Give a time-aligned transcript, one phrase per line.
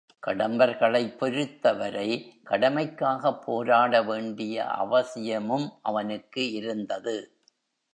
[0.27, 2.07] கடம்பர்களைப் பொருத்தவரை
[2.49, 7.15] கடமைக்காகப் போராட வேண்டிய அவசியமும் அவனுக்கு இருந்தது.